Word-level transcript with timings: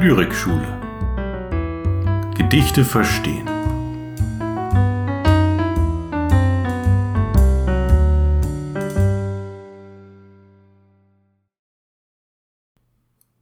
Lyrikschule. 0.00 0.80
Gedichte 2.34 2.86
verstehen. 2.86 3.46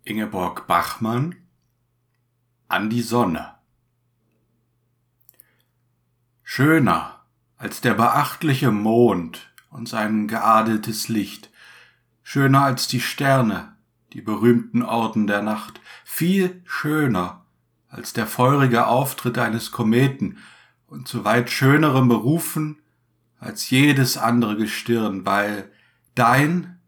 Ingeborg 0.03 0.67
Bachmann 0.67 1.37
An 2.67 2.91
die 2.91 3.03
Sonne. 3.03 3.55
Schöner 6.43 7.21
als 7.57 7.81
der 7.83 7.95
beachtliche 7.95 8.73
Mond 8.73 9.53
und 9.71 9.89
sein 9.89 10.27
geadeltes 10.27 11.07
Licht, 11.07 11.51
schöner 12.25 12.65
als 12.65 12.89
die 12.89 13.01
Sterne, 13.01 13.78
die 14.13 14.21
berühmten 14.21 14.83
Orden 14.83 15.27
der 15.27 15.43
Nacht, 15.43 15.81
viel 16.05 16.63
schöner 16.65 17.45
als 17.89 18.13
der 18.13 18.27
feurige 18.27 18.87
Auftritt 18.87 19.39
eines 19.39 19.71
Kometen 19.71 20.39
und 20.87 21.09
zu 21.09 21.25
weit 21.25 21.51
schönerem 21.51 22.09
berufen 22.09 22.79
als 23.39 23.71
jedes 23.71 24.19
andere 24.19 24.57
Gestirn, 24.57 25.25
weil 25.25 25.71
dein 26.15 26.79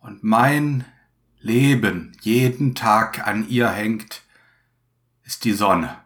und 0.00 0.24
mein 0.24 0.84
Leben 1.40 2.16
jeden 2.20 2.74
Tag 2.74 3.26
an 3.26 3.48
ihr 3.48 3.68
hängt, 3.68 4.22
ist 5.24 5.44
die 5.44 5.52
Sonne. 5.52 5.96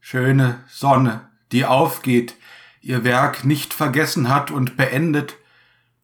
Schöne 0.00 0.64
Sonne, 0.68 1.28
die 1.52 1.64
aufgeht, 1.64 2.34
ihr 2.80 3.04
Werk 3.04 3.44
nicht 3.44 3.72
vergessen 3.72 4.28
hat 4.28 4.50
und 4.50 4.76
beendet, 4.76 5.36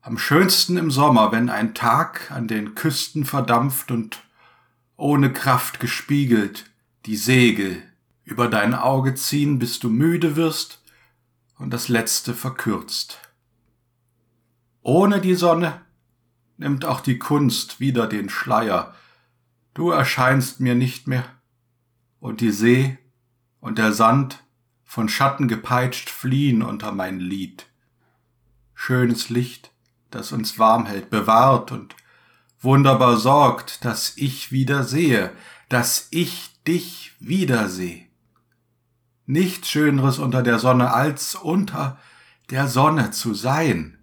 am 0.07 0.19
schönsten 0.19 0.77
im 0.77 0.93
Sommer, 0.93 1.33
wenn 1.33 1.51
ein 1.51 1.75
Tag 1.75 2.31
an 2.31 2.47
den 2.47 2.77
Küsten 2.77 3.25
verdampft 3.25 3.91
und 3.91 4.23
ohne 4.97 5.33
Kraft 5.33 5.81
gespiegelt 5.81 6.71
die 7.07 7.17
Segel 7.17 7.83
über 8.23 8.47
dein 8.47 8.77
Auge 8.77 9.17
ziehen, 9.17 9.59
bis 9.59 9.81
du 9.81 9.89
müde 9.89 10.37
wirst 10.37 10.81
und 11.59 11.73
das 11.73 11.89
letzte 11.89 12.35
verkürzt. 12.35 13.19
Ohne 14.83 15.21
die 15.21 15.35
Sonne 15.35 15.81
nimmt 16.57 16.85
auch 16.85 17.01
die 17.01 17.19
Kunst 17.19 17.81
wieder 17.81 18.07
den 18.07 18.29
Schleier. 18.29 18.95
Du 19.75 19.91
erscheinst 19.91 20.61
mir 20.61 20.77
nicht 20.77 21.09
mehr, 21.09 21.25
und 22.21 22.41
die 22.41 22.53
See 22.53 22.97
und 23.59 23.77
der 23.77 23.93
Sand 23.93 24.45
von 24.85 25.09
Schatten 25.09 25.49
gepeitscht 25.49 26.11
fliehen 26.11 26.63
unter 26.63 26.93
mein 26.93 27.19
Lied. 27.19 27.67
Schönes 28.73 29.31
Licht, 29.31 29.73
das 30.11 30.33
uns 30.33 30.59
warm 30.59 30.87
hält, 30.87 31.11
bewahrt 31.11 31.73
und 31.73 31.97
wunderbar 32.61 33.17
sorgt, 33.17 33.85
dass 33.85 34.17
ich 34.17 34.53
wieder 34.53 34.85
sehe, 34.85 35.33
dass 35.69 36.09
ich 36.11 36.53
dich 36.67 37.15
wiederseh. 37.19 38.07
Nichts 39.27 39.69
Schöneres 39.69 40.19
unter 40.19 40.43
der 40.43 40.59
Sonne 40.59 40.93
als 40.93 41.35
unter 41.35 41.99
der 42.51 42.69
Sonne 42.69 43.11
zu 43.11 43.35
sein. 43.35 43.99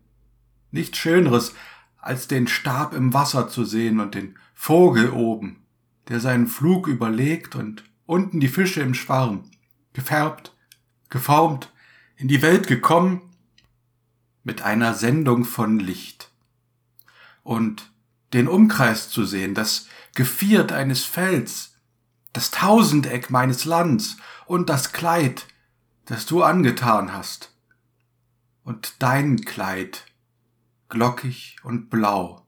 Nichts 0.71 0.97
Schöneres 0.97 1.53
als 1.97 2.27
den 2.27 2.47
Stab 2.47 2.93
im 2.93 3.13
Wasser 3.13 3.47
zu 3.47 3.63
sehen 3.63 3.99
und 3.99 4.15
den 4.15 4.37
Vogel 4.53 5.11
oben, 5.11 5.63
der 6.09 6.19
seinen 6.19 6.47
Flug 6.47 6.87
überlegt 6.87 7.55
und 7.55 7.83
unten 8.05 8.41
die 8.41 8.49
Fische 8.49 8.81
im 8.81 8.93
Schwarm, 8.93 9.43
gefärbt, 9.93 10.53
geformt, 11.09 11.71
in 12.17 12.27
die 12.27 12.41
Welt 12.41 12.67
gekommen 12.67 13.32
mit 14.43 14.61
einer 14.61 14.93
Sendung 14.93 15.45
von 15.45 15.79
Licht. 15.79 16.29
Und 17.43 17.91
den 18.33 18.47
Umkreis 18.47 19.09
zu 19.09 19.25
sehen, 19.25 19.53
das 19.53 19.87
Geviert 20.15 20.71
eines 20.71 21.03
Felds, 21.03 21.75
das 22.33 22.51
Tausendeck 22.51 23.29
meines 23.29 23.65
Lands 23.65 24.17
und 24.45 24.69
das 24.69 24.91
Kleid, 24.91 25.47
das 26.05 26.25
du 26.25 26.43
angetan 26.43 27.13
hast. 27.13 27.53
Und 28.63 28.95
dein 28.99 29.41
Kleid, 29.41 30.05
glockig 30.89 31.57
und 31.63 31.89
blau, 31.89 32.45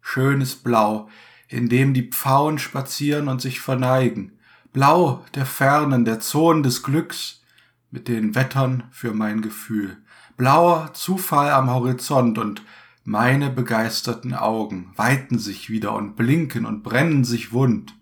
schönes 0.00 0.56
Blau, 0.56 1.08
in 1.48 1.68
dem 1.68 1.94
die 1.94 2.08
Pfauen 2.08 2.58
spazieren 2.58 3.28
und 3.28 3.40
sich 3.40 3.60
verneigen, 3.60 4.38
Blau 4.72 5.24
der 5.34 5.46
Fernen, 5.46 6.04
der 6.04 6.20
Zonen 6.20 6.62
des 6.62 6.82
Glücks, 6.84 7.42
mit 7.90 8.06
den 8.06 8.36
Wettern 8.36 8.84
für 8.92 9.12
mein 9.12 9.42
Gefühl, 9.42 9.96
blauer 10.40 10.94
Zufall 10.94 11.50
am 11.50 11.68
Horizont 11.68 12.38
und 12.38 12.62
meine 13.04 13.50
begeisterten 13.50 14.32
Augen 14.32 14.90
weiten 14.96 15.38
sich 15.38 15.68
wieder 15.68 15.92
und 15.92 16.16
blinken 16.16 16.64
und 16.64 16.82
brennen 16.82 17.24
sich 17.24 17.52
wund. 17.52 17.94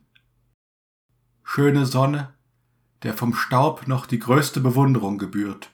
Schöne 1.42 1.84
Sonne, 1.84 2.32
der 3.02 3.14
vom 3.14 3.34
Staub 3.34 3.88
noch 3.88 4.06
die 4.06 4.20
größte 4.20 4.60
Bewunderung 4.60 5.18
gebührt. 5.18 5.72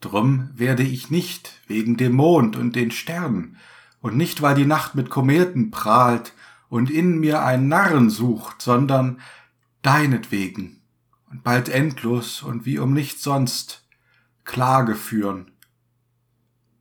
Drum 0.00 0.48
werde 0.54 0.82
ich 0.82 1.10
nicht 1.10 1.60
wegen 1.66 1.98
dem 1.98 2.14
Mond 2.14 2.56
und 2.56 2.74
den 2.74 2.90
Sternen 2.90 3.58
und 4.00 4.16
nicht 4.16 4.40
weil 4.40 4.54
die 4.54 4.64
Nacht 4.64 4.94
mit 4.94 5.10
Kometen 5.10 5.70
prahlt 5.70 6.32
und 6.70 6.90
in 6.90 7.20
mir 7.20 7.42
ein 7.44 7.68
Narren 7.68 8.08
sucht, 8.08 8.62
sondern 8.62 9.20
deinetwegen 9.82 10.80
und 11.30 11.42
bald 11.44 11.68
endlos 11.68 12.42
und 12.42 12.64
wie 12.64 12.78
um 12.78 12.94
nichts 12.94 13.22
sonst 13.22 13.86
Klage 14.44 14.94
führen 14.94 15.51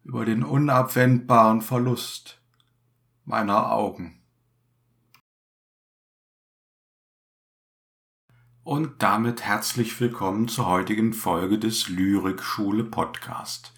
über 0.04 0.26
den 0.26 0.44
unabwendbaren 0.44 1.62
Verlust 1.62 2.42
meiner 3.26 3.72
Augen. 3.72 4.22
Und 8.64 9.02
damit 9.02 9.42
herzlich 9.42 10.00
willkommen 10.00 10.48
zur 10.48 10.68
heutigen 10.68 11.14
Folge 11.14 11.58
des 11.58 11.90
Lyrikschule 11.90 12.84
Podcast. 12.84 13.74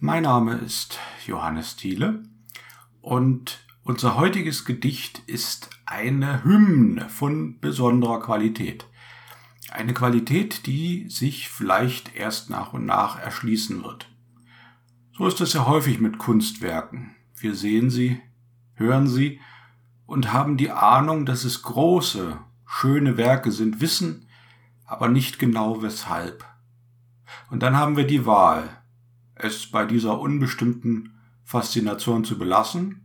Mein 0.00 0.24
Name 0.24 0.54
ist 0.54 0.98
Johannes 1.26 1.76
Thiele 1.76 2.22
und 3.00 3.64
unser 3.84 4.16
heutiges 4.16 4.64
Gedicht 4.64 5.20
ist 5.26 5.70
eine 5.86 6.44
Hymne 6.44 7.08
von 7.08 7.58
besonderer 7.60 8.20
Qualität. 8.20 8.86
Eine 9.70 9.94
Qualität, 9.94 10.66
die 10.66 11.08
sich 11.08 11.48
vielleicht 11.48 12.14
erst 12.14 12.50
nach 12.50 12.72
und 12.72 12.86
nach 12.86 13.18
erschließen 13.18 13.82
wird. 13.82 14.10
So 15.18 15.26
ist 15.26 15.40
es 15.40 15.52
ja 15.52 15.66
häufig 15.66 15.98
mit 15.98 16.18
Kunstwerken. 16.18 17.16
Wir 17.34 17.56
sehen 17.56 17.90
sie, 17.90 18.20
hören 18.74 19.08
sie 19.08 19.40
und 20.06 20.32
haben 20.32 20.56
die 20.56 20.70
Ahnung, 20.70 21.26
dass 21.26 21.42
es 21.42 21.64
große, 21.64 22.38
schöne 22.64 23.16
Werke 23.16 23.50
sind, 23.50 23.80
wissen 23.80 24.28
aber 24.84 25.08
nicht 25.08 25.40
genau 25.40 25.82
weshalb. 25.82 26.44
Und 27.50 27.64
dann 27.64 27.76
haben 27.76 27.96
wir 27.96 28.06
die 28.06 28.26
Wahl, 28.26 28.80
es 29.34 29.68
bei 29.68 29.84
dieser 29.86 30.20
unbestimmten 30.20 31.18
Faszination 31.42 32.24
zu 32.24 32.38
belassen 32.38 33.04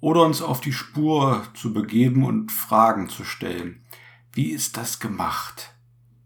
oder 0.00 0.22
uns 0.22 0.40
auf 0.40 0.62
die 0.62 0.72
Spur 0.72 1.44
zu 1.52 1.74
begeben 1.74 2.24
und 2.24 2.50
Fragen 2.50 3.10
zu 3.10 3.24
stellen. 3.24 3.84
Wie 4.32 4.48
ist 4.48 4.78
das 4.78 4.98
gemacht? 4.98 5.74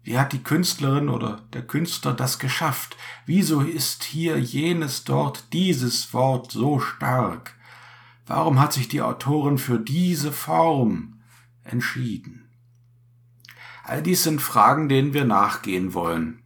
Wie 0.07 0.17
hat 0.17 0.31
die 0.31 0.41
Künstlerin 0.41 1.09
oder 1.09 1.41
der 1.51 1.67
Künstler 1.67 2.13
das 2.13 2.39
geschafft? 2.39 2.95
Wieso 3.25 3.59
ist 3.59 4.05
hier 4.05 4.39
jenes 4.39 5.03
dort 5.03 5.51
dieses 5.51 6.13
Wort 6.13 6.49
so 6.53 6.79
stark? 6.79 7.55
Warum 8.25 8.57
hat 8.57 8.71
sich 8.71 8.87
die 8.87 9.01
Autorin 9.01 9.57
für 9.57 9.79
diese 9.79 10.31
Form 10.31 11.19
entschieden? 11.65 12.47
All 13.83 14.01
dies 14.01 14.23
sind 14.23 14.41
Fragen, 14.41 14.87
denen 14.87 15.13
wir 15.13 15.25
nachgehen 15.25 15.93
wollen. 15.93 16.41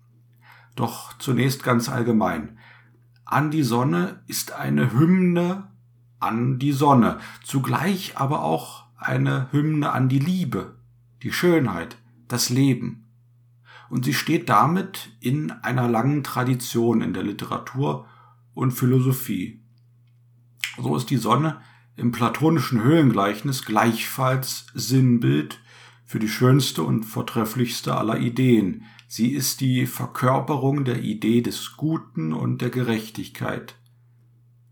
Doch 0.75 1.16
zunächst 1.19 1.61
ganz 1.61 1.88
allgemein. 1.88 2.57
An 3.25 3.51
die 3.51 3.61
Sonne 3.61 4.23
ist 4.25 4.53
eine 4.53 4.91
Hymne 4.91 5.69
an 6.19 6.57
die 6.57 6.72
Sonne, 6.72 7.19
zugleich 7.43 8.17
aber 8.17 8.41
auch 8.41 8.85
eine 8.97 9.49
Hymne 9.52 9.91
an 9.91 10.09
die 10.09 10.17
Liebe, 10.17 10.79
die 11.22 11.31
Schönheit, 11.31 11.97
das 12.28 12.49
Leben 12.49 13.01
und 13.91 14.05
sie 14.05 14.14
steht 14.14 14.47
damit 14.47 15.09
in 15.20 15.52
einer 15.52 15.90
langen 15.90 16.23
Tradition 16.23 17.02
in 17.02 17.14
der 17.14 17.23
Literatur 17.23 18.08
und 18.53 18.72
Philosophie. 18.72 19.66
So 20.82 20.96
ist 20.96 21.09
die 21.09 21.17
Sonne 21.17 21.59
im 21.97 22.14
platonischen 22.14 22.82
Höhlengleichnis 22.82 23.66
gleichfalls 23.66 24.67
Sinnbild 24.73 25.59
für 26.05 26.20
die 26.20 26.29
schönste 26.29 26.84
und 26.84 27.03
vortrefflichste 27.03 27.97
aller 27.97 28.17
Ideen. 28.17 28.85
Sie 29.09 29.34
ist 29.34 29.59
die 29.59 29.85
Verkörperung 29.85 30.85
der 30.85 31.02
Idee 31.02 31.41
des 31.41 31.76
Guten 31.76 32.32
und 32.32 32.61
der 32.61 32.70
Gerechtigkeit. 32.70 33.76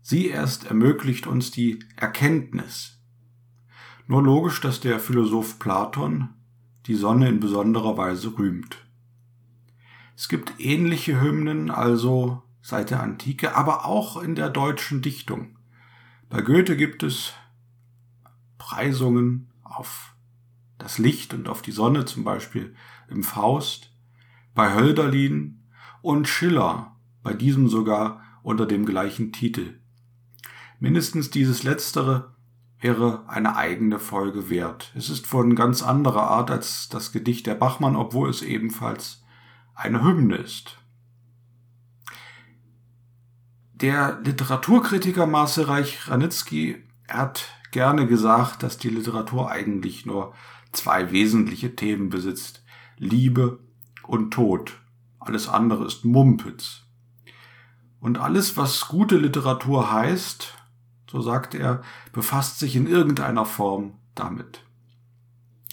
Sie 0.00 0.28
erst 0.28 0.64
ermöglicht 0.64 1.26
uns 1.26 1.50
die 1.50 1.80
Erkenntnis. 1.94 2.98
Nur 4.06 4.22
logisch, 4.22 4.62
dass 4.62 4.80
der 4.80 4.98
Philosoph 4.98 5.58
Platon 5.58 6.30
die 6.86 6.94
Sonne 6.94 7.28
in 7.28 7.38
besonderer 7.38 7.98
Weise 7.98 8.38
rühmt. 8.38 8.86
Es 10.20 10.28
gibt 10.28 10.60
ähnliche 10.60 11.18
Hymnen 11.18 11.70
also 11.70 12.42
seit 12.60 12.90
der 12.90 13.02
Antike, 13.02 13.56
aber 13.56 13.86
auch 13.86 14.22
in 14.22 14.34
der 14.34 14.50
deutschen 14.50 15.00
Dichtung. 15.00 15.56
Bei 16.28 16.42
Goethe 16.42 16.76
gibt 16.76 17.02
es 17.02 17.32
Preisungen 18.58 19.50
auf 19.62 20.14
das 20.76 20.98
Licht 20.98 21.32
und 21.32 21.48
auf 21.48 21.62
die 21.62 21.72
Sonne 21.72 22.04
zum 22.04 22.22
Beispiel 22.22 22.74
im 23.08 23.22
Faust, 23.22 23.94
bei 24.54 24.74
Hölderlin 24.74 25.62
und 26.02 26.28
Schiller, 26.28 26.96
bei 27.22 27.32
diesem 27.32 27.70
sogar 27.70 28.22
unter 28.42 28.66
dem 28.66 28.84
gleichen 28.84 29.32
Titel. 29.32 29.80
Mindestens 30.80 31.30
dieses 31.30 31.62
letztere 31.62 32.36
wäre 32.78 33.26
eine 33.26 33.56
eigene 33.56 33.98
Folge 33.98 34.50
wert. 34.50 34.92
Es 34.94 35.08
ist 35.08 35.26
von 35.26 35.54
ganz 35.54 35.82
anderer 35.82 36.24
Art 36.24 36.50
als 36.50 36.90
das 36.90 37.10
Gedicht 37.10 37.46
der 37.46 37.54
Bachmann, 37.54 37.96
obwohl 37.96 38.28
es 38.28 38.42
ebenfalls 38.42 39.20
eine 39.80 40.02
Hymne 40.02 40.36
ist. 40.36 40.76
Der 43.72 44.20
Literaturkritiker 44.20 45.26
Marcel 45.26 45.64
Reich-Ranitzky 45.64 46.84
hat 47.08 47.48
gerne 47.70 48.06
gesagt, 48.06 48.62
dass 48.62 48.76
die 48.76 48.90
Literatur 48.90 49.50
eigentlich 49.50 50.04
nur 50.04 50.34
zwei 50.72 51.12
wesentliche 51.12 51.76
Themen 51.76 52.10
besitzt. 52.10 52.62
Liebe 52.98 53.60
und 54.06 54.32
Tod. 54.32 54.78
Alles 55.18 55.48
andere 55.48 55.86
ist 55.86 56.04
Mumpitz. 56.04 56.82
Und 58.00 58.18
alles, 58.18 58.58
was 58.58 58.88
gute 58.88 59.16
Literatur 59.16 59.90
heißt, 59.90 60.58
so 61.10 61.22
sagt 61.22 61.54
er, 61.54 61.82
befasst 62.12 62.58
sich 62.58 62.76
in 62.76 62.86
irgendeiner 62.86 63.46
Form 63.46 63.98
damit. 64.14 64.62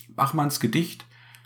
Bachmanns 0.07 0.61
Gedicht 0.61 1.05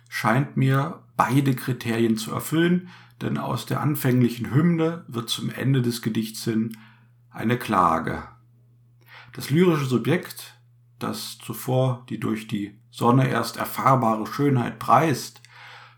scheint 0.09 0.57
mir 0.57 1.01
beide 1.21 1.53
Kriterien 1.53 2.17
zu 2.17 2.31
erfüllen, 2.31 2.89
denn 3.21 3.37
aus 3.37 3.67
der 3.67 3.79
anfänglichen 3.79 4.55
Hymne 4.55 5.05
wird 5.07 5.29
zum 5.29 5.51
Ende 5.51 5.83
des 5.83 6.01
Gedichts 6.01 6.45
hin 6.45 6.75
eine 7.29 7.59
Klage. 7.59 8.23
Das 9.33 9.51
lyrische 9.51 9.85
Subjekt, 9.85 10.59
das 10.97 11.37
zuvor 11.37 12.07
die 12.09 12.19
durch 12.19 12.47
die 12.47 12.79
Sonne 12.89 13.29
erst 13.29 13.57
erfahrbare 13.57 14.25
Schönheit 14.25 14.79
preist, 14.79 15.43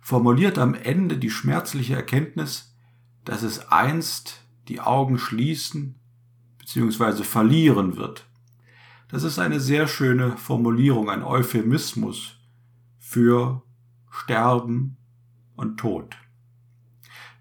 formuliert 0.01 0.57
am 0.57 0.73
Ende 0.73 1.17
die 1.17 1.29
schmerzliche 1.29 1.95
Erkenntnis, 1.95 2.75
dass 3.23 3.43
es 3.43 3.71
einst 3.71 4.43
die 4.67 4.81
Augen 4.81 5.17
schließen 5.17 6.01
bzw. 6.57 7.23
verlieren 7.23 7.95
wird. 7.95 8.27
Das 9.07 9.23
ist 9.23 9.39
eine 9.39 9.61
sehr 9.61 9.87
schöne 9.87 10.35
Formulierung, 10.35 11.09
ein 11.09 11.23
Euphemismus 11.23 12.39
für 12.99 13.61
Sterben 14.11 14.97
und 15.55 15.77
Tod. 15.77 16.15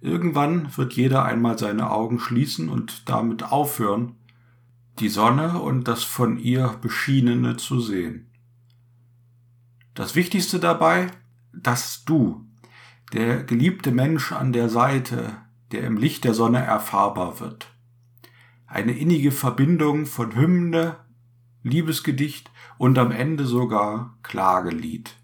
Irgendwann 0.01 0.77
wird 0.77 0.95
jeder 0.95 1.25
einmal 1.25 1.59
seine 1.59 1.91
Augen 1.91 2.19
schließen 2.19 2.69
und 2.69 3.09
damit 3.09 3.45
aufhören, 3.45 4.17
die 4.99 5.09
Sonne 5.09 5.61
und 5.61 5.89
das 5.89 6.03
von 6.03 6.39
ihr 6.39 6.77
Beschienene 6.81 7.57
zu 7.57 7.81
sehen. 7.81 8.31
Das 9.95 10.15
Wichtigste 10.15 10.59
dabei, 10.59 11.09
dass 11.53 12.05
du, 12.05 12.47
der 13.13 13.45
geliebte 13.45 13.93
Mensch 13.93 14.33
an 14.33 14.53
der 14.53 14.69
Seite, 14.69 15.37
der 15.71 15.85
im 15.85 15.97
Licht 15.97 16.25
der 16.25 16.35
Sonne 16.35 16.59
erfahrbar 16.59 17.41
wird, 17.41 17.69
eine 18.67 18.93
innige 18.93 19.33
Verbindung 19.33 20.07
von 20.07 20.35
Hymne, 20.35 20.97
Liebesgedicht 21.63 22.51
und 22.79 22.99
am 22.99 23.13
Ende 23.13 23.45
sogar 23.45 24.19
Klagelied. 24.23 25.15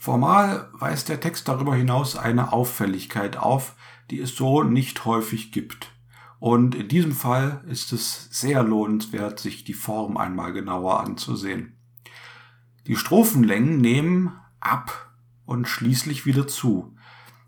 Formal 0.00 0.70
weist 0.72 1.10
der 1.10 1.20
Text 1.20 1.46
darüber 1.46 1.74
hinaus 1.74 2.16
eine 2.16 2.54
Auffälligkeit 2.54 3.36
auf, 3.36 3.76
die 4.10 4.18
es 4.18 4.34
so 4.34 4.62
nicht 4.62 5.04
häufig 5.04 5.52
gibt. 5.52 5.92
Und 6.38 6.74
in 6.74 6.88
diesem 6.88 7.12
Fall 7.12 7.62
ist 7.68 7.92
es 7.92 8.28
sehr 8.30 8.62
lohnenswert, 8.62 9.38
sich 9.38 9.62
die 9.62 9.74
Form 9.74 10.16
einmal 10.16 10.54
genauer 10.54 11.00
anzusehen. 11.00 11.76
Die 12.86 12.96
Strophenlängen 12.96 13.76
nehmen 13.76 14.32
ab 14.58 15.12
und 15.44 15.68
schließlich 15.68 16.24
wieder 16.24 16.48
zu. 16.48 16.96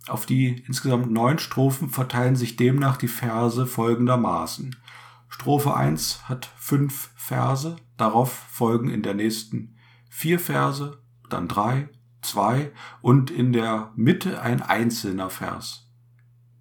Auf 0.06 0.26
die 0.26 0.62
insgesamt 0.66 1.10
neun 1.10 1.38
Strophen 1.38 1.88
verteilen 1.88 2.36
sich 2.36 2.56
demnach 2.56 2.98
die 2.98 3.08
Verse 3.08 3.66
folgendermaßen. 3.66 4.76
Strophe 5.30 5.74
1 5.74 6.28
hat 6.28 6.50
fünf 6.58 7.12
Verse, 7.14 7.76
darauf 7.96 8.30
folgen 8.30 8.90
in 8.90 9.02
der 9.02 9.14
nächsten 9.14 9.78
vier 10.10 10.38
Verse, 10.38 11.02
dann 11.30 11.48
drei, 11.48 11.88
zwei 12.22 12.72
und 13.00 13.30
in 13.30 13.52
der 13.52 13.92
Mitte 13.96 14.40
ein 14.40 14.62
einzelner 14.62 15.30
Vers. 15.30 15.88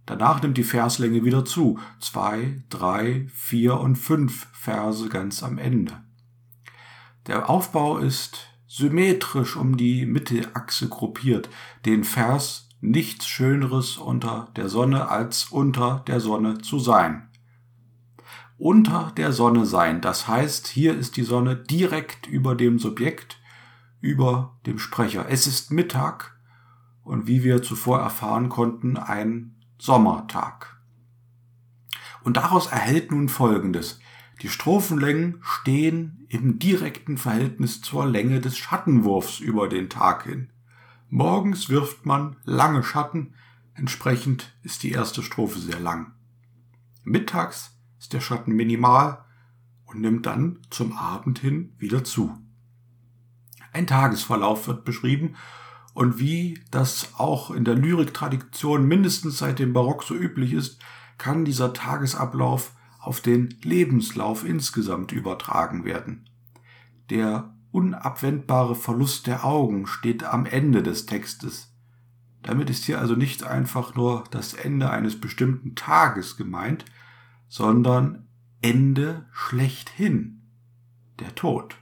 Danach 0.05 0.41
nimmt 0.41 0.57
die 0.57 0.63
Verslänge 0.63 1.23
wieder 1.23 1.45
zu, 1.45 1.79
zwei, 1.99 2.63
drei, 2.69 3.27
vier 3.33 3.79
und 3.79 3.95
fünf 3.95 4.47
Verse 4.51 5.07
ganz 5.09 5.43
am 5.43 5.57
Ende. 5.57 6.03
Der 7.27 7.49
Aufbau 7.49 7.97
ist 7.97 8.47
symmetrisch 8.67 9.55
um 9.55 9.77
die 9.77 10.05
Mittelachse 10.05 10.89
gruppiert, 10.89 11.49
den 11.85 12.03
Vers 12.03 12.69
nichts 12.81 13.27
Schöneres 13.27 13.97
unter 13.97 14.49
der 14.55 14.69
Sonne 14.69 15.09
als 15.09 15.45
unter 15.45 16.03
der 16.07 16.19
Sonne 16.19 16.59
zu 16.59 16.79
sein. 16.79 17.29
Unter 18.57 19.11
der 19.17 19.33
Sonne 19.33 19.65
sein, 19.65 20.01
das 20.01 20.27
heißt, 20.27 20.67
hier 20.67 20.97
ist 20.97 21.17
die 21.17 21.23
Sonne 21.23 21.55
direkt 21.55 22.27
über 22.27 22.55
dem 22.55 22.79
Subjekt, 22.79 23.40
über 24.01 24.59
dem 24.65 24.79
Sprecher. 24.79 25.27
Es 25.29 25.47
ist 25.47 25.71
Mittag 25.71 26.37
und 27.03 27.27
wie 27.27 27.43
wir 27.43 27.63
zuvor 27.63 27.99
erfahren 27.99 28.49
konnten, 28.49 28.97
ein 28.97 29.55
Sommertag. 29.77 30.81
Und 32.23 32.37
daraus 32.37 32.67
erhält 32.67 33.11
nun 33.11 33.29
Folgendes. 33.29 33.99
Die 34.41 34.49
Strophenlängen 34.49 35.39
stehen 35.41 36.25
im 36.29 36.59
direkten 36.59 37.17
Verhältnis 37.17 37.81
zur 37.81 38.05
Länge 38.05 38.39
des 38.41 38.57
Schattenwurfs 38.57 39.39
über 39.39 39.67
den 39.69 39.89
Tag 39.89 40.23
hin. 40.23 40.49
Morgens 41.09 41.69
wirft 41.69 42.05
man 42.05 42.37
lange 42.43 42.83
Schatten, 42.83 43.35
entsprechend 43.73 44.55
ist 44.63 44.83
die 44.83 44.91
erste 44.91 45.21
Strophe 45.21 45.59
sehr 45.59 45.79
lang. 45.79 46.13
Mittags 47.03 47.77
ist 47.99 48.13
der 48.13 48.21
Schatten 48.21 48.53
minimal 48.53 49.25
und 49.85 50.01
nimmt 50.01 50.25
dann 50.25 50.59
zum 50.69 50.93
Abend 50.93 51.39
hin 51.39 51.73
wieder 51.77 52.03
zu. 52.03 52.37
Ein 53.73 53.87
Tagesverlauf 53.87 54.67
wird 54.67 54.85
beschrieben 54.85 55.35
und 55.93 56.19
wie 56.19 56.59
das 56.71 57.09
auch 57.17 57.51
in 57.51 57.65
der 57.65 57.75
Lyriktradition 57.75 58.87
mindestens 58.87 59.37
seit 59.37 59.59
dem 59.59 59.73
Barock 59.73 60.03
so 60.03 60.15
üblich 60.15 60.53
ist, 60.53 60.79
kann 61.17 61.45
dieser 61.45 61.73
Tagesablauf 61.73 62.73
auf 62.99 63.21
den 63.21 63.55
Lebenslauf 63.61 64.45
insgesamt 64.45 65.11
übertragen 65.11 65.85
werden. 65.85 66.29
Der 67.09 67.53
unabwendbare 67.71 68.75
Verlust 68.75 69.27
der 69.27 69.45
Augen 69.45 69.87
steht 69.87 70.23
am 70.23 70.45
Ende 70.45 70.83
des 70.83 71.05
Textes. 71.05 71.73
Damit 72.43 72.69
ist 72.69 72.85
hier 72.85 72.99
also 72.99 73.15
nicht 73.15 73.43
einfach 73.43 73.95
nur 73.95 74.23
das 74.31 74.53
Ende 74.53 74.89
eines 74.89 75.19
bestimmten 75.19 75.75
Tages 75.75 76.37
gemeint, 76.37 76.85
sondern 77.47 78.27
Ende 78.61 79.25
schlechthin, 79.31 80.41
der 81.19 81.35
Tod. 81.35 81.80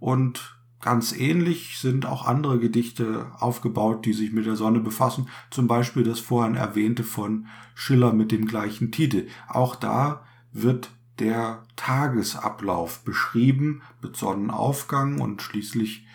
Und 0.00 0.58
ganz 0.80 1.12
ähnlich 1.12 1.78
sind 1.78 2.06
auch 2.06 2.26
andere 2.26 2.58
Gedichte 2.58 3.30
aufgebaut, 3.38 4.04
die 4.06 4.14
sich 4.14 4.32
mit 4.32 4.46
der 4.46 4.56
Sonne 4.56 4.80
befassen, 4.80 5.28
zum 5.50 5.68
Beispiel 5.68 6.02
das 6.02 6.18
vorhin 6.18 6.56
erwähnte 6.56 7.04
von 7.04 7.46
Schiller 7.74 8.12
mit 8.12 8.32
dem 8.32 8.46
gleichen 8.46 8.90
Titel. 8.90 9.28
Auch 9.46 9.76
da 9.76 10.24
wird 10.52 10.90
der 11.18 11.62
Tagesablauf 11.76 13.04
beschrieben 13.04 13.82
mit 14.02 14.16
Sonnenaufgang 14.16 15.20
und 15.20 15.42
schließlich 15.42 16.06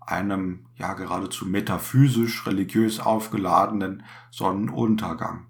einem 0.00 0.66
ja 0.76 0.94
geradezu 0.94 1.46
metaphysisch 1.46 2.46
religiös 2.46 3.00
aufgeladenen 3.00 4.04
Sonnenuntergang. 4.30 5.46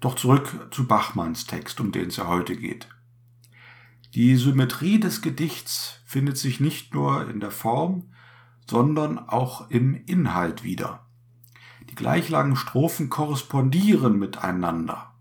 Doch 0.00 0.14
zurück 0.14 0.68
zu 0.70 0.86
Bachmanns 0.86 1.46
Text, 1.46 1.80
um 1.80 1.90
den 1.90 2.08
es 2.08 2.16
ja 2.16 2.26
heute 2.26 2.56
geht. 2.56 2.88
Die 4.14 4.36
Symmetrie 4.36 5.00
des 5.00 5.22
Gedichts 5.22 6.00
findet 6.04 6.36
sich 6.36 6.60
nicht 6.60 6.92
nur 6.92 7.30
in 7.30 7.40
der 7.40 7.50
Form, 7.50 8.12
sondern 8.68 9.18
auch 9.18 9.70
im 9.70 9.94
Inhalt 10.04 10.62
wieder. 10.62 11.06
Die 11.88 11.94
gleich 11.94 12.28
langen 12.28 12.56
Strophen 12.56 13.08
korrespondieren 13.08 14.18
miteinander. 14.18 15.14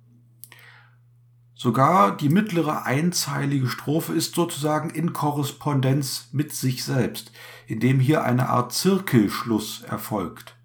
Sogar 1.56 2.18
die 2.18 2.28
mittlere 2.28 2.86
einzeilige 2.86 3.70
Strophe 3.70 4.12
ist 4.12 4.36
sozusagen 4.36 4.90
in 4.90 5.14
Korrespondenz 5.14 6.28
mit 6.34 6.54
sich 6.54 6.84
selbst, 6.84 7.32
indem 7.68 8.02
hier 8.02 8.26
eine 8.26 8.50
Art 8.50 8.74
Zirkelschluss 8.74 9.84
erfolgt. 9.84 10.58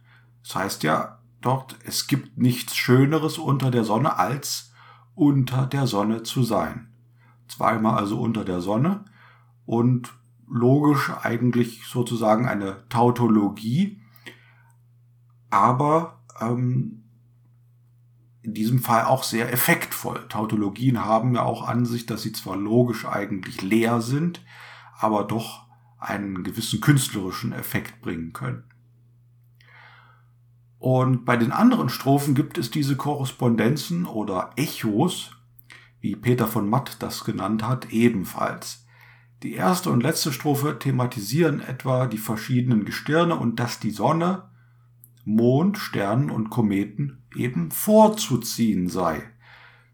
Das 0.42 0.56
heißt 0.56 0.83
ja 0.83 1.21
dort, 1.42 1.76
es 1.85 2.09
gibt 2.09 2.38
nichts 2.38 2.75
Schöneres 2.75 3.38
unter 3.38 3.71
der 3.71 3.85
Sonne 3.85 4.18
als 4.18 4.73
unter 5.14 5.66
der 5.66 5.87
Sonne 5.87 6.25
zu 6.25 6.42
sein. 6.42 6.88
Zweimal 7.48 7.96
also 7.96 8.20
unter 8.20 8.44
der 8.44 8.60
Sonne 8.60 9.04
und 9.64 10.12
logisch 10.48 11.10
eigentlich 11.22 11.86
sozusagen 11.86 12.46
eine 12.46 12.88
Tautologie, 12.88 14.00
aber 15.50 16.22
ähm, 16.40 17.04
in 18.42 18.54
diesem 18.54 18.78
Fall 18.78 19.04
auch 19.04 19.24
sehr 19.24 19.52
effektvoll. 19.52 20.24
Tautologien 20.28 21.04
haben 21.04 21.34
ja 21.34 21.42
auch 21.42 21.66
an 21.66 21.84
sich, 21.84 22.06
dass 22.06 22.22
sie 22.22 22.32
zwar 22.32 22.56
logisch 22.56 23.04
eigentlich 23.04 23.60
leer 23.62 24.00
sind, 24.00 24.44
aber 24.96 25.24
doch 25.24 25.66
einen 25.98 26.44
gewissen 26.44 26.80
künstlerischen 26.80 27.52
Effekt 27.52 28.00
bringen 28.02 28.32
können. 28.32 28.64
Und 30.78 31.24
bei 31.24 31.36
den 31.36 31.50
anderen 31.50 31.88
Strophen 31.88 32.34
gibt 32.34 32.58
es 32.58 32.70
diese 32.70 32.96
Korrespondenzen 32.96 34.06
oder 34.06 34.50
Echos, 34.56 35.32
wie 36.06 36.14
Peter 36.14 36.46
von 36.46 36.70
Matt 36.70 36.98
das 37.00 37.25
genannt 37.25 37.64
hat, 37.66 37.90
ebenfalls. 37.90 38.86
Die 39.42 39.54
erste 39.54 39.90
und 39.90 40.04
letzte 40.04 40.32
Strophe 40.32 40.78
thematisieren 40.78 41.60
etwa 41.60 42.06
die 42.06 42.18
verschiedenen 42.18 42.84
Gestirne 42.84 43.34
und 43.34 43.58
dass 43.58 43.80
die 43.80 43.90
Sonne, 43.90 44.48
Mond, 45.25 45.78
Sternen 45.78 46.30
und 46.30 46.48
Kometen 46.48 47.25
eben 47.34 47.72
vorzuziehen 47.72 48.88
sei. 48.88 49.20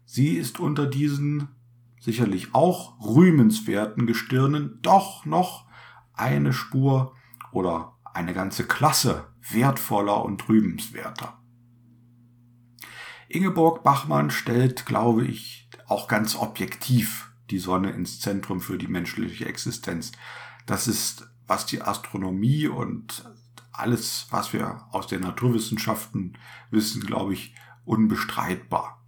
Sie 0.05 0.35
ist 0.35 0.59
unter 0.59 0.85
diesen 0.85 1.47
sicherlich 1.99 2.53
auch 2.53 3.03
rühmenswerten 3.03 4.05
Gestirnen 4.05 4.77
doch 4.83 5.25
noch 5.25 5.65
eine 6.13 6.53
Spur 6.53 7.15
oder 7.51 7.97
eine 8.13 8.35
ganze 8.35 8.65
Klasse 8.67 9.29
wertvoller 9.49 10.23
und 10.23 10.47
rühmenswerter. 10.47 11.39
Ingeborg 13.29 13.81
Bachmann 13.83 14.29
stellt, 14.29 14.85
glaube 14.85 15.25
ich, 15.25 15.62
auch 15.93 16.07
ganz 16.07 16.35
objektiv 16.35 17.31
die 17.51 17.59
Sonne 17.59 17.91
ins 17.91 18.19
Zentrum 18.19 18.59
für 18.59 18.79
die 18.79 18.87
menschliche 18.87 19.45
Existenz. 19.45 20.11
Das 20.65 20.87
ist, 20.87 21.29
was 21.45 21.67
die 21.67 21.81
Astronomie 21.81 22.67
und 22.67 23.23
alles, 23.71 24.25
was 24.31 24.53
wir 24.53 24.87
aus 24.91 25.05
den 25.05 25.21
Naturwissenschaften 25.21 26.37
wissen, 26.71 27.05
glaube 27.05 27.33
ich, 27.33 27.53
unbestreitbar. 27.85 29.03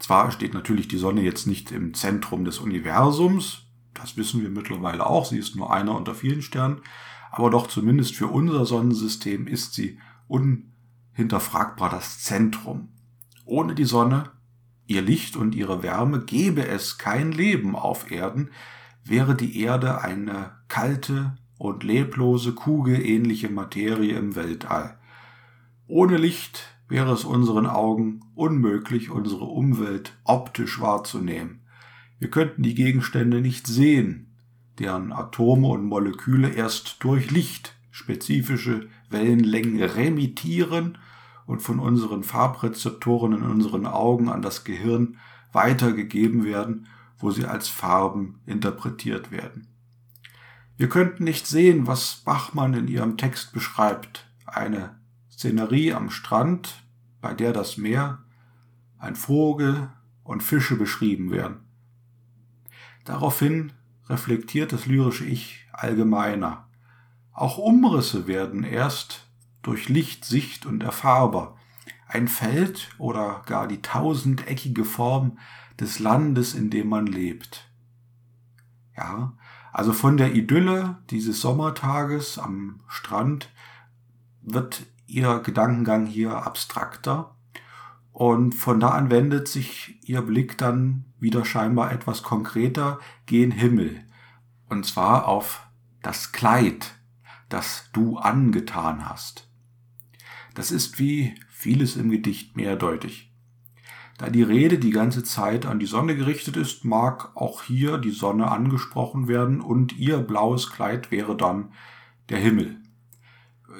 Zwar 0.00 0.32
steht 0.32 0.54
natürlich 0.54 0.88
die 0.88 0.98
Sonne 0.98 1.22
jetzt 1.22 1.46
nicht 1.46 1.70
im 1.70 1.94
Zentrum 1.94 2.44
des 2.44 2.58
Universums, 2.58 3.66
das 3.94 4.16
wissen 4.16 4.42
wir 4.42 4.50
mittlerweile 4.50 5.06
auch, 5.06 5.24
sie 5.26 5.38
ist 5.38 5.54
nur 5.54 5.72
einer 5.72 5.94
unter 5.94 6.16
vielen 6.16 6.42
Sternen, 6.42 6.80
aber 7.30 7.50
doch 7.50 7.68
zumindest 7.68 8.16
für 8.16 8.26
unser 8.26 8.66
Sonnensystem 8.66 9.46
ist 9.46 9.74
sie 9.74 10.00
unhinterfragbar 10.26 11.90
das 11.90 12.20
Zentrum. 12.20 12.88
Ohne 13.44 13.76
die 13.76 13.84
Sonne, 13.84 14.32
ihr 14.92 15.02
Licht 15.02 15.36
und 15.36 15.54
ihre 15.54 15.82
Wärme 15.82 16.20
gäbe 16.20 16.66
es 16.66 16.98
kein 16.98 17.32
Leben 17.32 17.74
auf 17.74 18.10
Erden, 18.10 18.50
wäre 19.04 19.34
die 19.34 19.60
Erde 19.60 20.02
eine 20.02 20.52
kalte 20.68 21.36
und 21.58 21.82
leblose 21.82 22.52
kugelähnliche 22.52 23.48
Materie 23.48 24.16
im 24.16 24.36
Weltall. 24.36 24.98
Ohne 25.86 26.16
Licht 26.18 26.76
wäre 26.88 27.12
es 27.12 27.24
unseren 27.24 27.66
Augen 27.66 28.20
unmöglich, 28.34 29.10
unsere 29.10 29.44
Umwelt 29.44 30.18
optisch 30.24 30.80
wahrzunehmen. 30.80 31.62
Wir 32.18 32.30
könnten 32.30 32.62
die 32.62 32.74
Gegenstände 32.74 33.40
nicht 33.40 33.66
sehen, 33.66 34.36
deren 34.78 35.12
Atome 35.12 35.68
und 35.68 35.84
Moleküle 35.84 36.50
erst 36.50 36.96
durch 37.00 37.30
Licht 37.30 37.74
spezifische 37.90 38.88
Wellenlängen 39.10 39.82
remittieren 39.82 40.98
und 41.46 41.60
von 41.60 41.78
unseren 41.78 42.22
Farbrezeptoren 42.22 43.32
in 43.32 43.42
unseren 43.42 43.86
Augen 43.86 44.28
an 44.28 44.42
das 44.42 44.64
Gehirn 44.64 45.18
weitergegeben 45.52 46.44
werden, 46.44 46.86
wo 47.18 47.30
sie 47.30 47.46
als 47.46 47.68
Farben 47.68 48.40
interpretiert 48.46 49.30
werden. 49.30 49.68
Wir 50.76 50.88
könnten 50.88 51.24
nicht 51.24 51.46
sehen, 51.46 51.86
was 51.86 52.16
Bachmann 52.24 52.74
in 52.74 52.88
ihrem 52.88 53.16
Text 53.16 53.52
beschreibt. 53.52 54.26
Eine 54.46 54.98
Szenerie 55.30 55.92
am 55.92 56.10
Strand, 56.10 56.82
bei 57.20 57.34
der 57.34 57.52
das 57.52 57.76
Meer, 57.76 58.18
ein 58.98 59.14
Vogel 59.14 59.90
und 60.24 60.42
Fische 60.42 60.76
beschrieben 60.76 61.30
werden. 61.30 61.60
Daraufhin 63.04 63.72
reflektiert 64.08 64.72
das 64.72 64.86
lyrische 64.86 65.24
Ich 65.24 65.66
allgemeiner. 65.72 66.68
Auch 67.32 67.58
Umrisse 67.58 68.26
werden 68.26 68.62
erst 68.62 69.26
durch 69.62 69.88
Licht, 69.88 70.24
Sicht 70.24 70.66
und 70.66 70.82
erfahrbar. 70.82 71.56
Ein 72.06 72.28
Feld 72.28 72.90
oder 72.98 73.42
gar 73.46 73.66
die 73.66 73.80
tausendeckige 73.80 74.84
Form 74.84 75.38
des 75.80 75.98
Landes, 75.98 76.54
in 76.54 76.70
dem 76.70 76.88
man 76.88 77.06
lebt. 77.06 77.70
Ja, 78.96 79.32
also 79.72 79.92
von 79.92 80.16
der 80.18 80.34
Idylle 80.34 80.98
dieses 81.10 81.40
Sommertages 81.40 82.38
am 82.38 82.80
Strand 82.88 83.50
wird 84.42 84.86
ihr 85.06 85.38
Gedankengang 85.40 86.06
hier 86.06 86.44
abstrakter 86.44 87.34
und 88.12 88.54
von 88.54 88.80
da 88.80 88.90
an 88.90 89.10
wendet 89.10 89.48
sich 89.48 89.98
ihr 90.02 90.20
Blick 90.22 90.58
dann 90.58 91.06
wieder 91.18 91.44
scheinbar 91.44 91.92
etwas 91.92 92.22
konkreter 92.22 92.98
gen 93.26 93.50
Himmel. 93.50 94.04
Und 94.68 94.84
zwar 94.84 95.26
auf 95.26 95.66
das 96.02 96.32
Kleid, 96.32 96.94
das 97.48 97.88
du 97.92 98.18
angetan 98.18 99.08
hast. 99.08 99.48
Das 100.54 100.70
ist 100.70 100.98
wie 100.98 101.34
vieles 101.48 101.96
im 101.96 102.10
Gedicht 102.10 102.56
mehrdeutig. 102.56 103.32
Da 104.18 104.28
die 104.28 104.42
Rede 104.42 104.78
die 104.78 104.90
ganze 104.90 105.24
Zeit 105.24 105.66
an 105.66 105.78
die 105.78 105.86
Sonne 105.86 106.14
gerichtet 106.14 106.56
ist, 106.56 106.84
mag 106.84 107.34
auch 107.34 107.62
hier 107.62 107.98
die 107.98 108.10
Sonne 108.10 108.50
angesprochen 108.50 109.26
werden 109.26 109.60
und 109.60 109.96
ihr 109.98 110.18
blaues 110.18 110.70
Kleid 110.70 111.10
wäre 111.10 111.36
dann 111.36 111.72
der 112.28 112.38
Himmel. 112.38 112.80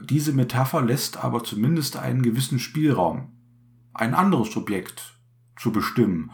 Diese 0.03 0.33
Metapher 0.33 0.83
lässt 0.83 1.23
aber 1.23 1.45
zumindest 1.45 1.97
einen 1.97 2.23
gewissen 2.23 2.59
Spielraum 2.59 3.33
ein 3.95 4.15
anderes 4.15 4.53
Subjekt 4.53 5.19
zu 5.57 5.73
bestimmen. 5.73 6.33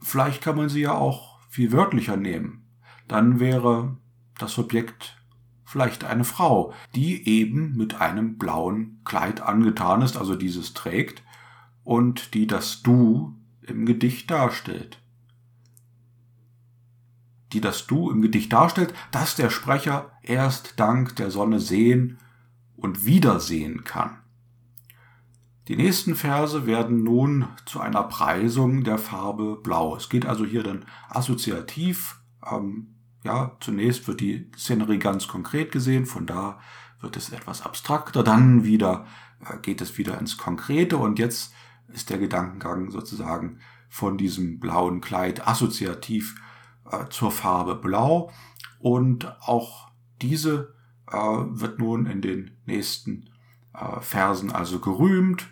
Vielleicht 0.00 0.42
kann 0.42 0.56
man 0.56 0.68
sie 0.68 0.82
ja 0.82 0.94
auch 0.94 1.40
viel 1.48 1.72
wörtlicher 1.72 2.16
nehmen. 2.16 2.66
Dann 3.08 3.40
wäre 3.40 3.96
das 4.38 4.52
Subjekt 4.52 5.21
vielleicht 5.72 6.04
eine 6.04 6.24
Frau, 6.24 6.74
die 6.94 7.26
eben 7.26 7.74
mit 7.78 7.98
einem 7.98 8.36
blauen 8.36 9.00
Kleid 9.06 9.40
angetan 9.40 10.02
ist, 10.02 10.18
also 10.18 10.36
dieses 10.36 10.74
trägt, 10.74 11.22
und 11.82 12.34
die 12.34 12.46
das 12.46 12.82
Du 12.82 13.34
im 13.62 13.86
Gedicht 13.86 14.30
darstellt. 14.30 15.00
Die 17.54 17.62
das 17.62 17.86
Du 17.86 18.10
im 18.10 18.20
Gedicht 18.20 18.52
darstellt, 18.52 18.92
dass 19.12 19.34
der 19.34 19.48
Sprecher 19.48 20.12
erst 20.22 20.78
dank 20.78 21.16
der 21.16 21.30
Sonne 21.30 21.58
sehen 21.58 22.18
und 22.76 23.06
wiedersehen 23.06 23.82
kann. 23.84 24.18
Die 25.68 25.76
nächsten 25.76 26.16
Verse 26.16 26.66
werden 26.66 27.02
nun 27.02 27.46
zu 27.64 27.80
einer 27.80 28.02
Preisung 28.02 28.84
der 28.84 28.98
Farbe 28.98 29.56
Blau. 29.56 29.96
Es 29.96 30.10
geht 30.10 30.26
also 30.26 30.44
hier 30.44 30.62
dann 30.64 30.84
assoziativ. 31.08 32.20
Ähm, 32.44 32.91
ja, 33.24 33.56
zunächst 33.60 34.06
wird 34.08 34.20
die 34.20 34.50
Szenerie 34.56 34.98
ganz 34.98 35.28
konkret 35.28 35.72
gesehen, 35.72 36.06
von 36.06 36.26
da 36.26 36.60
wird 37.00 37.16
es 37.16 37.30
etwas 37.30 37.62
abstrakter, 37.62 38.22
dann 38.22 38.64
wieder 38.64 39.06
äh, 39.44 39.58
geht 39.58 39.80
es 39.80 39.98
wieder 39.98 40.18
ins 40.18 40.36
Konkrete 40.36 40.96
und 40.96 41.18
jetzt 41.18 41.52
ist 41.88 42.10
der 42.10 42.18
Gedankengang 42.18 42.90
sozusagen 42.90 43.58
von 43.88 44.16
diesem 44.16 44.58
blauen 44.58 45.00
Kleid 45.00 45.46
assoziativ 45.46 46.40
äh, 46.90 47.06
zur 47.10 47.30
Farbe 47.30 47.74
Blau 47.74 48.30
und 48.78 49.36
auch 49.42 49.90
diese 50.20 50.74
äh, 51.10 51.16
wird 51.16 51.78
nun 51.78 52.06
in 52.06 52.22
den 52.22 52.56
nächsten 52.66 53.30
äh, 53.74 54.00
Versen 54.00 54.50
also 54.50 54.80
gerühmt, 54.80 55.48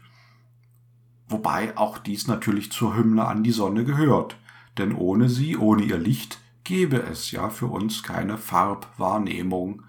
wobei 1.28 1.76
auch 1.76 1.98
dies 1.98 2.26
natürlich 2.26 2.72
zur 2.72 2.96
Hymne 2.96 3.26
an 3.26 3.42
die 3.42 3.52
Sonne 3.52 3.84
gehört, 3.84 4.36
denn 4.78 4.94
ohne 4.94 5.28
sie, 5.28 5.56
ohne 5.56 5.82
ihr 5.82 5.98
Licht, 5.98 6.40
gäbe 6.70 6.98
es 6.98 7.32
ja 7.32 7.50
für 7.50 7.66
uns 7.66 8.04
keine 8.04 8.38
Farbwahrnehmung, 8.38 9.82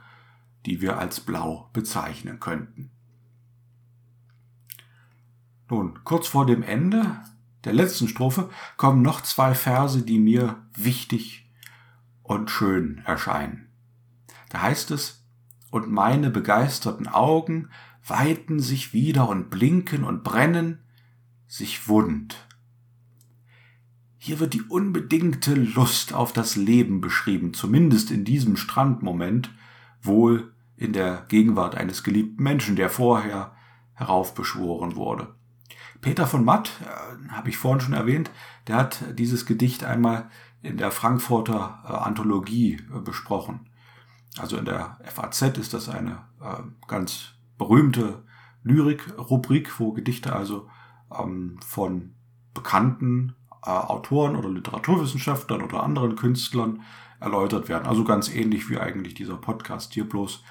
die 0.65 0.81
wir 0.81 0.97
als 0.97 1.19
blau 1.19 1.69
bezeichnen 1.73 2.39
könnten. 2.39 2.89
Nun, 5.69 6.03
kurz 6.03 6.27
vor 6.27 6.47
dem 6.47 6.63
Ende 6.63 7.21
der 7.65 7.73
letzten 7.73 8.07
Strophe 8.07 8.49
kommen 8.77 9.03
noch 9.03 9.21
zwei 9.21 9.53
Verse, 9.53 10.01
die 10.01 10.17
mir 10.17 10.57
wichtig 10.73 11.47
und 12.23 12.49
schön 12.49 13.03
erscheinen. 13.05 13.69
Da 14.49 14.63
heißt 14.63 14.89
es, 14.89 15.23
und 15.69 15.91
meine 15.91 16.31
begeisterten 16.31 17.07
Augen 17.07 17.69
weiten 18.07 18.59
sich 18.59 18.91
wieder 18.91 19.29
und 19.29 19.51
blinken 19.51 20.03
und 20.03 20.23
brennen, 20.23 20.79
sich 21.45 21.87
wund. 21.87 22.47
Hier 24.23 24.39
wird 24.39 24.53
die 24.53 24.61
unbedingte 24.61 25.55
Lust 25.55 26.13
auf 26.13 26.31
das 26.31 26.55
Leben 26.55 27.01
beschrieben, 27.01 27.55
zumindest 27.55 28.11
in 28.11 28.23
diesem 28.23 28.55
Strandmoment, 28.55 29.51
wohl 29.99 30.53
in 30.75 30.93
der 30.93 31.25
Gegenwart 31.27 31.73
eines 31.73 32.03
geliebten 32.03 32.43
Menschen, 32.43 32.75
der 32.75 32.91
vorher 32.91 33.55
heraufbeschworen 33.95 34.95
wurde. 34.95 35.33
Peter 36.01 36.27
von 36.27 36.45
Matt, 36.45 36.69
äh, 36.81 37.29
habe 37.29 37.49
ich 37.49 37.57
vorhin 37.57 37.81
schon 37.81 37.95
erwähnt, 37.95 38.29
der 38.67 38.75
hat 38.75 39.03
dieses 39.17 39.47
Gedicht 39.47 39.83
einmal 39.83 40.29
in 40.61 40.77
der 40.77 40.91
Frankfurter 40.91 41.79
äh, 41.83 41.87
Anthologie 41.87 42.75
äh, 42.95 42.99
besprochen. 42.99 43.71
Also 44.37 44.55
in 44.55 44.65
der 44.65 44.99
FAZ 45.03 45.57
ist 45.57 45.73
das 45.73 45.89
eine 45.89 46.19
äh, 46.39 46.61
ganz 46.87 47.33
berühmte 47.57 48.23
Lyrik-Rubrik, 48.61 49.79
wo 49.79 49.93
Gedichte 49.93 50.35
also 50.35 50.69
ähm, 51.11 51.57
von 51.65 52.13
bekannten 52.53 53.35
äh, 53.65 53.69
Autoren 53.69 54.35
oder 54.35 54.49
Literaturwissenschaftlern 54.49 55.61
oder 55.61 55.83
anderen 55.83 56.15
Künstlern 56.15 56.81
erläutert 57.19 57.69
werden. 57.69 57.87
Also 57.87 58.03
ganz 58.03 58.33
ähnlich 58.33 58.69
wie 58.69 58.79
eigentlich 58.79 59.13
dieser 59.13 59.37
Podcast 59.37 59.93
hier 59.93 60.07
bloß 60.07 60.43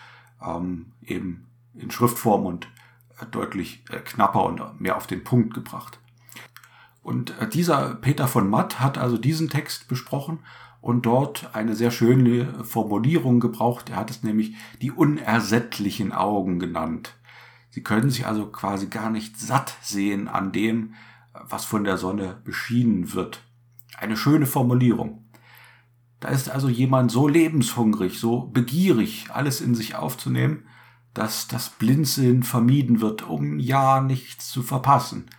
ähm, 0.44 0.92
eben 1.02 1.48
in 1.74 1.90
Schriftform 1.90 2.46
und 2.46 2.68
äh, 3.20 3.26
deutlich 3.26 3.84
äh, 3.90 3.98
knapper 3.98 4.44
und 4.44 4.80
mehr 4.80 4.96
auf 4.96 5.06
den 5.06 5.24
Punkt 5.24 5.54
gebracht. 5.54 5.98
Und 7.02 7.34
dieser 7.54 7.94
Peter 7.94 8.28
von 8.28 8.50
Matt 8.50 8.78
hat 8.78 8.98
also 8.98 9.16
diesen 9.16 9.48
Text 9.48 9.88
besprochen 9.88 10.40
und 10.80 11.06
dort 11.06 11.54
eine 11.54 11.74
sehr 11.74 11.90
schöne 11.90 12.62
Formulierung 12.64 13.40
gebraucht. 13.40 13.90
Er 13.90 13.96
hat 13.96 14.10
es 14.10 14.22
nämlich 14.22 14.54
die 14.80 14.90
unersättlichen 14.90 16.12
Augen 16.12 16.58
genannt. 16.58 17.14
Sie 17.70 17.82
können 17.82 18.10
sich 18.10 18.26
also 18.26 18.46
quasi 18.46 18.88
gar 18.88 19.10
nicht 19.10 19.38
satt 19.38 19.76
sehen 19.80 20.28
an 20.28 20.52
dem, 20.52 20.94
was 21.32 21.64
von 21.64 21.84
der 21.84 21.96
Sonne 21.96 22.40
beschienen 22.44 23.12
wird. 23.12 23.42
Eine 23.96 24.16
schöne 24.16 24.46
Formulierung. 24.46 25.30
Da 26.20 26.28
ist 26.28 26.50
also 26.50 26.68
jemand 26.68 27.10
so 27.10 27.28
lebenshungrig, 27.28 28.18
so 28.18 28.42
begierig, 28.42 29.28
alles 29.32 29.60
in 29.60 29.74
sich 29.74 29.94
aufzunehmen, 29.94 30.66
dass 31.14 31.48
das 31.48 31.70
Blinzeln 31.70 32.42
vermieden 32.42 33.00
wird, 33.00 33.22
um 33.22 33.58
ja 33.58 34.00
nichts 34.00 34.50
zu 34.50 34.62
verpassen, 34.62 35.30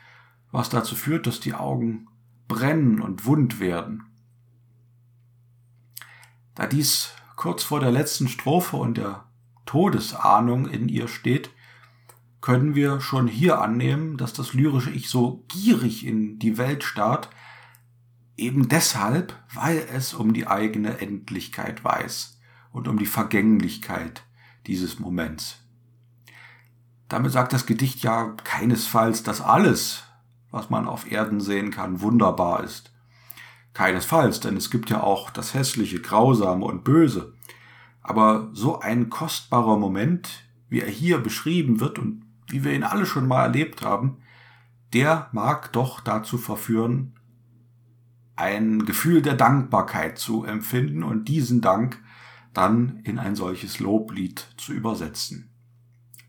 was 0.51 0.69
dazu 0.69 0.95
führt, 0.95 1.27
dass 1.27 1.39
die 1.39 1.53
Augen 1.53 2.07
brennen 2.47 2.99
und 2.99 3.25
wund 3.25 3.59
werden. 3.59 4.03
Da 6.55 6.67
dies 6.67 7.13
kurz 7.35 7.63
vor 7.63 7.79
der 7.79 7.91
letzten 7.91 8.27
Strophe 8.27 8.75
und 8.77 8.97
der 8.97 9.25
Todesahnung 9.65 10.67
in 10.67 10.89
ihr 10.89 11.07
steht, 11.07 11.51
können 12.41 12.73
wir 12.73 12.99
schon 13.01 13.27
hier 13.27 13.61
annehmen, 13.61 14.17
dass 14.17 14.33
das 14.33 14.53
lyrische 14.53 14.89
Ich 14.89 15.09
so 15.09 15.45
gierig 15.47 16.05
in 16.05 16.39
die 16.39 16.57
Welt 16.57 16.83
starrt, 16.83 17.29
eben 18.35 18.67
deshalb, 18.67 19.35
weil 19.53 19.87
es 19.93 20.13
um 20.13 20.33
die 20.33 20.47
eigene 20.47 20.99
Endlichkeit 20.99 21.83
weiß 21.83 22.39
und 22.71 22.87
um 22.87 22.97
die 22.97 23.05
Vergänglichkeit 23.05 24.23
dieses 24.65 24.99
Moments. 24.99 25.59
Damit 27.07 27.31
sagt 27.31 27.53
das 27.53 27.65
Gedicht 27.65 28.01
ja 28.03 28.35
keinesfalls, 28.43 29.21
dass 29.21 29.41
alles, 29.41 30.03
was 30.49 30.69
man 30.69 30.87
auf 30.87 31.11
Erden 31.11 31.41
sehen 31.41 31.69
kann, 31.69 32.01
wunderbar 32.01 32.63
ist. 32.63 32.91
Keinesfalls, 33.73 34.39
denn 34.39 34.57
es 34.57 34.71
gibt 34.71 34.89
ja 34.89 35.01
auch 35.03 35.29
das 35.29 35.53
Hässliche, 35.53 36.01
Grausame 36.01 36.65
und 36.65 36.83
Böse. 36.83 37.33
Aber 38.01 38.49
so 38.53 38.79
ein 38.79 39.09
kostbarer 39.09 39.77
Moment, 39.77 40.43
wie 40.69 40.81
er 40.81 40.89
hier 40.89 41.19
beschrieben 41.19 41.79
wird 41.79 41.99
und 41.99 42.25
wie 42.51 42.63
wir 42.63 42.73
ihn 42.73 42.83
alle 42.83 43.05
schon 43.05 43.27
mal 43.27 43.43
erlebt 43.43 43.81
haben, 43.81 44.17
der 44.93 45.29
mag 45.31 45.71
doch 45.73 46.01
dazu 46.01 46.37
verführen, 46.37 47.13
ein 48.35 48.85
Gefühl 48.85 49.21
der 49.21 49.35
Dankbarkeit 49.35 50.17
zu 50.17 50.43
empfinden 50.43 51.03
und 51.03 51.25
diesen 51.25 51.61
Dank 51.61 52.01
dann 52.53 52.99
in 53.03 53.19
ein 53.19 53.35
solches 53.35 53.79
Loblied 53.79 54.45
zu 54.57 54.73
übersetzen, 54.73 55.51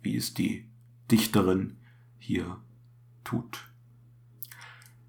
wie 0.03 0.17
es 0.17 0.35
die 0.35 0.71
Dichterin 1.11 1.79
hier 2.19 2.59
tut. 3.25 3.73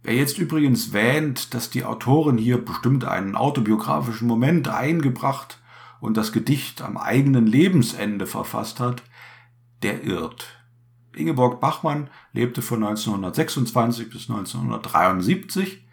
Wer 0.01 0.15
jetzt 0.15 0.37
übrigens 0.37 0.91
wähnt, 0.91 1.53
dass 1.53 1.69
die 1.69 1.85
Autorin 1.85 2.37
hier 2.37 2.63
bestimmt 2.63 3.05
einen 3.05 3.35
autobiografischen 3.35 4.27
Moment 4.27 4.67
eingebracht 4.67 5.61
und 6.01 6.17
das 6.17 6.33
Gedicht 6.33 6.81
am 6.81 6.97
eigenen 6.97 7.47
Lebensende 7.47 8.27
verfasst 8.27 8.81
hat, 8.81 9.03
der 9.81 10.03
irrt. 10.03 10.62
Ingeborg 11.15 11.59
Bachmann 11.59 12.09
lebte 12.31 12.61
von 12.61 12.83
1926 12.83 14.09
bis 14.09 14.29
1973. 14.29 15.85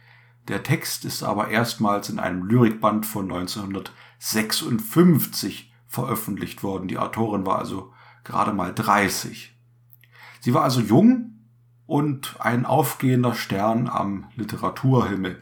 Der 0.49 0.63
Text 0.63 1.05
ist 1.05 1.23
aber 1.23 1.49
erstmals 1.49 2.09
in 2.09 2.19
einem 2.19 2.45
Lyrikband 2.45 3.05
von 3.07 3.31
1956 3.31 5.73
veröffentlicht 5.87 6.63
worden. 6.63 6.89
Die 6.89 6.99
Autorin 6.99 7.47
war 7.47 7.59
also 7.59 7.93
gerade 8.25 8.53
mal 8.53 8.75
30. 8.75 9.57
Sie 10.41 10.55
war 10.55 10.63
also 10.63 10.81
jung 10.81 11.39
und 11.87 12.37
ein 12.39 12.67
aufgehender 12.67 13.35
Stern 13.35 13.89
am 13.89 14.29
Literaturhimmel. 14.37 15.41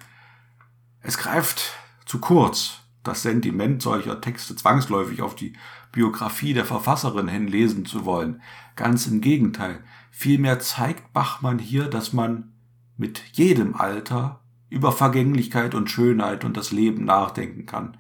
Es 1.01 1.19
greift 1.19 1.73
zu 2.07 2.19
kurz, 2.19 2.81
das 3.05 3.23
Sentiment 3.23 3.83
solcher 3.83 4.21
Texte 4.21 4.57
zwangsläufig 4.57 5.23
auf 5.23 5.35
die 5.35 5.55
Biografie 5.93 6.55
der 6.55 6.65
Verfasserin 6.65 7.29
hinlesen 7.29 7.85
zu 7.85 8.05
wollen. 8.05 8.43
Ganz 8.77 9.07
im 9.07 9.21
Gegenteil. 9.21 9.83
Vielmehr 10.11 10.59
zeigt 10.61 11.13
Bachmann 11.13 11.59
hier, 11.59 11.89
dass 11.89 12.13
man 12.13 12.53
mit 12.97 13.23
jedem 13.33 13.75
Alter 13.75 14.41
über 14.71 14.93
Vergänglichkeit 14.93 15.75
und 15.75 15.91
Schönheit 15.91 16.45
und 16.45 16.57
das 16.57 16.73
Leben 16.73 17.05
nachdenken 17.05 17.67
kann. 17.67 17.97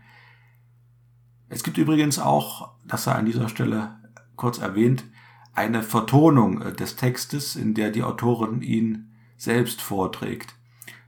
Es 1.48 1.62
gibt 1.62 1.78
übrigens 1.78 2.18
auch, 2.18 2.72
das 2.84 3.04
sei 3.04 3.12
an 3.12 3.24
dieser 3.24 3.48
Stelle 3.48 3.96
kurz 4.36 4.58
erwähnt, 4.58 5.04
eine 5.54 5.82
Vertonung 5.82 6.60
des 6.76 6.96
Textes, 6.96 7.56
in 7.56 7.74
der 7.74 7.90
die 7.90 8.02
Autorin 8.02 8.62
ihn 8.62 9.16
selbst 9.36 9.80
vorträgt. 9.80 10.54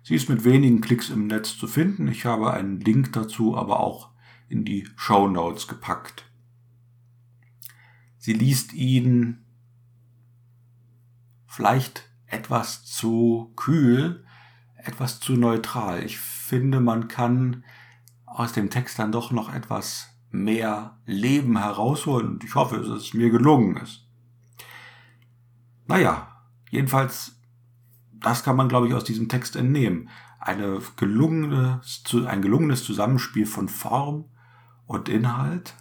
Sie 0.02 0.14
ist 0.14 0.28
mit 0.28 0.44
wenigen 0.44 0.80
Klicks 0.80 1.10
im 1.10 1.26
Netz 1.26 1.58
zu 1.58 1.66
finden. 1.66 2.08
Ich 2.08 2.24
habe 2.24 2.52
einen 2.52 2.80
Link 2.80 3.12
dazu 3.12 3.56
aber 3.56 3.80
auch 3.80 4.08
in 4.48 4.64
die 4.64 4.88
Show 4.96 5.28
Notes 5.28 5.68
gepackt. 5.68 6.29
Sie 8.20 8.32
liest 8.32 8.72
ihn 8.72 9.44
vielleicht 11.46 12.08
etwas 12.26 12.84
zu 12.84 13.52
kühl, 13.56 14.24
etwas 14.76 15.18
zu 15.18 15.32
neutral. 15.32 16.04
Ich 16.04 16.18
finde, 16.18 16.80
man 16.80 17.08
kann 17.08 17.64
aus 18.26 18.52
dem 18.52 18.70
Text 18.70 19.00
dann 19.00 19.10
doch 19.10 19.32
noch 19.32 19.52
etwas 19.52 20.10
mehr 20.30 21.00
Leben 21.06 21.58
herausholen 21.58 22.28
und 22.28 22.44
ich 22.44 22.54
hoffe, 22.54 22.76
dass 22.76 22.88
es 22.88 23.14
mir 23.14 23.30
gelungen 23.30 23.78
ist. 23.78 24.06
Naja, 25.88 26.28
jedenfalls 26.70 27.40
das 28.20 28.44
kann 28.44 28.56
man, 28.56 28.68
glaube 28.68 28.86
ich, 28.86 28.94
aus 28.94 29.04
diesem 29.04 29.28
Text 29.28 29.56
entnehmen. 29.56 30.08
Eine 30.38 30.80
gelungene, 30.96 31.80
ein 32.26 32.42
gelungenes 32.42 32.84
Zusammenspiel 32.84 33.46
von 33.46 33.68
Form 33.68 34.26
und 34.86 35.08
Inhalt. 35.08 35.74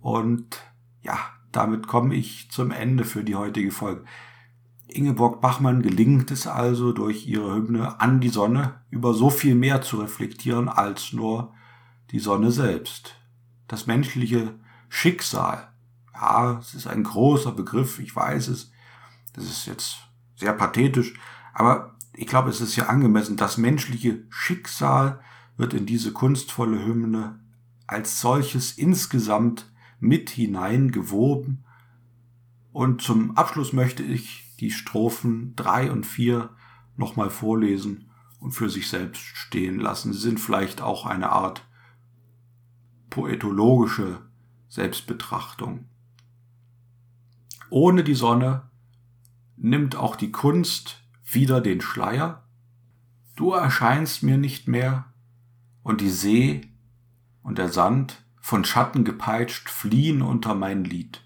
Und 0.00 0.60
ja, 1.02 1.18
damit 1.52 1.86
komme 1.86 2.14
ich 2.14 2.50
zum 2.50 2.70
Ende 2.70 3.04
für 3.04 3.24
die 3.24 3.36
heutige 3.36 3.70
Folge. 3.70 4.04
Ingeborg 4.88 5.40
Bachmann 5.40 5.82
gelingt 5.82 6.30
es 6.30 6.46
also 6.46 6.92
durch 6.92 7.26
ihre 7.26 7.54
Hymne 7.54 8.00
an 8.00 8.20
die 8.20 8.30
Sonne 8.30 8.80
über 8.90 9.12
so 9.12 9.28
viel 9.28 9.54
mehr 9.54 9.82
zu 9.82 10.00
reflektieren 10.00 10.68
als 10.68 11.12
nur 11.12 11.52
die 12.10 12.20
Sonne 12.20 12.50
selbst. 12.50 13.14
Das 13.66 13.86
menschliche 13.86 14.54
Schicksal. 14.88 15.68
Ja, 16.14 16.58
es 16.58 16.74
ist 16.74 16.86
ein 16.86 17.04
großer 17.04 17.52
Begriff, 17.52 17.98
ich 17.98 18.16
weiß 18.16 18.48
es. 18.48 18.72
Das 19.34 19.44
ist 19.44 19.66
jetzt 19.66 19.98
sehr 20.36 20.52
pathetisch, 20.52 21.14
aber 21.52 21.96
ich 22.14 22.26
glaube, 22.26 22.50
es 22.50 22.60
ist 22.60 22.74
ja 22.76 22.86
angemessen, 22.86 23.36
das 23.36 23.58
menschliche 23.58 24.24
Schicksal 24.30 25.20
wird 25.56 25.74
in 25.74 25.86
diese 25.86 26.12
kunstvolle 26.12 26.84
Hymne 26.84 27.38
als 27.86 28.20
solches 28.20 28.72
insgesamt 28.72 29.70
mit 30.00 30.30
hineingewoben. 30.30 31.64
Und 32.72 33.02
zum 33.02 33.36
Abschluss 33.36 33.72
möchte 33.72 34.02
ich 34.02 34.56
die 34.60 34.70
Strophen 34.70 35.54
drei 35.56 35.90
und 35.90 36.06
vier 36.06 36.50
nochmal 36.96 37.30
vorlesen 37.30 38.10
und 38.40 38.52
für 38.52 38.70
sich 38.70 38.88
selbst 38.88 39.22
stehen 39.22 39.78
lassen. 39.78 40.12
Sie 40.12 40.20
sind 40.20 40.40
vielleicht 40.40 40.80
auch 40.80 41.06
eine 41.06 41.30
Art 41.30 41.66
poetologische 43.10 44.20
Selbstbetrachtung. 44.68 45.88
Ohne 47.70 48.04
die 48.04 48.14
Sonne 48.14 48.70
nimmt 49.56 49.96
auch 49.96 50.16
die 50.16 50.30
Kunst 50.30 51.02
wieder 51.24 51.60
den 51.60 51.80
Schleier, 51.80 52.48
du 53.36 53.52
erscheinst 53.52 54.22
mir 54.22 54.38
nicht 54.38 54.68
mehr, 54.68 55.12
und 55.82 56.02
die 56.02 56.10
See 56.10 56.60
und 57.42 57.56
der 57.56 57.70
Sand, 57.70 58.22
von 58.48 58.64
Schatten 58.64 59.04
gepeitscht, 59.04 59.68
fliehen 59.68 60.22
unter 60.22 60.54
mein 60.54 60.82
Lied. 60.82 61.22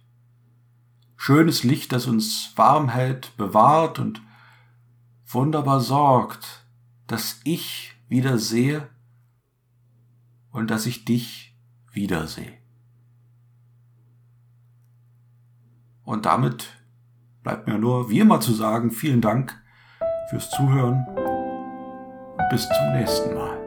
Schönes 1.16 1.62
Licht, 1.62 1.92
das 1.92 2.08
uns 2.08 2.52
warm 2.56 2.88
hält, 2.88 3.36
bewahrt 3.36 4.00
und 4.00 4.20
wunderbar 5.28 5.78
sorgt, 5.78 6.66
dass 7.06 7.40
ich 7.44 7.94
wieder 8.08 8.38
sehe 8.38 8.88
und 10.50 10.68
dass 10.72 10.84
ich 10.84 11.04
dich 11.04 11.56
wiedersehe. 11.92 12.58
Und 16.02 16.26
damit 16.26 16.70
bleibt 17.44 17.68
mir 17.68 17.78
nur 17.78 18.10
wie 18.10 18.18
immer 18.18 18.40
zu 18.40 18.52
sagen, 18.52 18.90
vielen 18.90 19.20
Dank 19.20 19.56
fürs 20.28 20.50
Zuhören 20.50 21.06
und 21.06 22.48
bis 22.50 22.68
zum 22.68 22.92
nächsten 22.94 23.32
Mal. 23.32 23.61